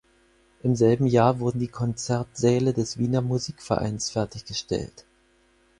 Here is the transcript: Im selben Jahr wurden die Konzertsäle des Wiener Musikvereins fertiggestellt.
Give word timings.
Im 0.63 0.75
selben 0.75 1.05
Jahr 1.05 1.39
wurden 1.39 1.59
die 1.59 1.67
Konzertsäle 1.67 2.73
des 2.73 2.97
Wiener 2.97 3.21
Musikvereins 3.21 4.09
fertiggestellt. 4.09 5.05